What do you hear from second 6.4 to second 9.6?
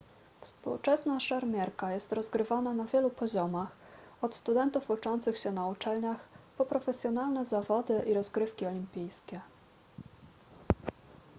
po profesjonalne zawody i rozgrywki olimpijskie